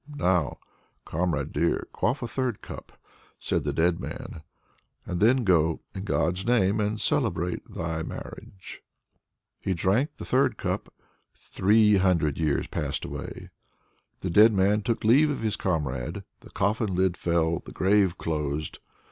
[0.15, 0.57] "Now,
[1.05, 2.93] comrade dear, quaff a third cup!"
[3.37, 4.41] said the dead man,
[5.05, 8.81] "and then go, in God's name, and celebrate thy marriage!"
[9.59, 10.91] He drank the third cup
[11.35, 13.51] three hundred years passed away.
[14.21, 16.23] The dead man took leave of his comrade.
[16.39, 18.79] The coffin lid fell; the grave closed.